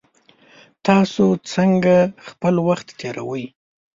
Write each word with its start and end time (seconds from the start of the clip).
تاسو 0.87 1.23
څنګه 1.53 1.97
خپل 2.27 2.55
وخت 2.67 2.87
تیروئ؟ 2.99 3.45